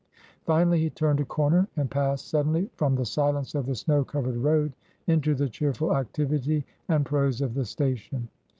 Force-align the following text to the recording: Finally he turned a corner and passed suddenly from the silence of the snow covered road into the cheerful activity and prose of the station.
Finally 0.47 0.79
he 0.81 0.89
turned 0.89 1.19
a 1.19 1.25
corner 1.25 1.67
and 1.77 1.91
passed 1.91 2.27
suddenly 2.27 2.67
from 2.75 2.95
the 2.95 3.05
silence 3.05 3.53
of 3.53 3.67
the 3.67 3.75
snow 3.75 4.03
covered 4.03 4.35
road 4.37 4.73
into 5.05 5.35
the 5.35 5.47
cheerful 5.47 5.95
activity 5.95 6.65
and 6.89 7.05
prose 7.05 7.39
of 7.39 7.53
the 7.53 7.65
station. 7.65 8.27